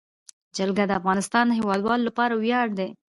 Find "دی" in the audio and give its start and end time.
2.79-2.89